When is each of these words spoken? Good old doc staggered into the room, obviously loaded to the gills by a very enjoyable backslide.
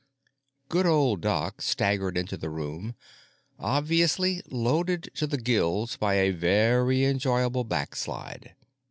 Good 0.67 0.87
old 0.87 1.21
doc 1.21 1.61
staggered 1.61 2.17
into 2.17 2.35
the 2.35 2.49
room, 2.49 2.95
obviously 3.59 4.41
loaded 4.49 5.11
to 5.13 5.27
the 5.27 5.37
gills 5.37 5.95
by 5.95 6.15
a 6.15 6.31
very 6.33 7.05
enjoyable 7.05 7.65
backslide. 7.65 8.55